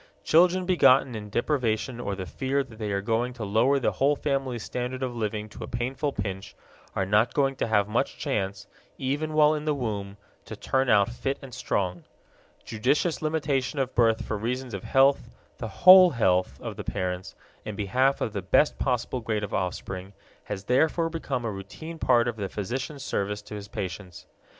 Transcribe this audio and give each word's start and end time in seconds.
Children 0.23 0.65
begotten 0.65 1.13
in 1.13 1.29
deprivation 1.29 1.99
or 1.99 2.15
the 2.15 2.25
fear 2.25 2.63
that 2.63 2.79
they 2.79 2.91
are 2.91 3.03
going 3.03 3.33
to 3.33 3.43
lower 3.45 3.77
the 3.77 3.91
whole 3.91 4.15
family's 4.15 4.63
standard 4.63 5.03
of 5.03 5.15
living 5.15 5.47
to 5.49 5.63
a 5.63 5.67
painful 5.67 6.11
pinch 6.11 6.55
are 6.95 7.05
not 7.05 7.35
going 7.35 7.55
to 7.57 7.67
have 7.67 7.87
much 7.87 8.17
chance, 8.17 8.65
even 8.97 9.33
while 9.33 9.53
in 9.53 9.65
the 9.65 9.75
womb, 9.75 10.17
to 10.45 10.55
turn 10.55 10.89
out 10.89 11.09
fit 11.11 11.37
and 11.43 11.53
strong. 11.53 12.03
Judicious 12.65 13.21
limitation 13.21 13.77
of 13.77 13.93
birth 13.93 14.25
for 14.25 14.39
reasons 14.39 14.73
of 14.73 14.83
health, 14.85 15.29
the 15.59 15.67
whole 15.67 16.09
health 16.09 16.59
of 16.59 16.77
the 16.77 16.83
parents, 16.83 17.35
in 17.63 17.75
behalf 17.75 18.21
of 18.21 18.33
the 18.33 18.41
best 18.41 18.79
possible 18.79 19.21
grade 19.21 19.43
of 19.43 19.53
offspring 19.53 20.13
has 20.45 20.63
therefore 20.63 21.11
become 21.11 21.45
a 21.45 21.51
routine 21.51 21.99
part 21.99 22.27
of 22.27 22.37
the 22.37 22.49
physician's 22.49 23.03
service 23.03 23.43
to 23.43 23.53
his 23.53 23.67
patients. 23.67 24.25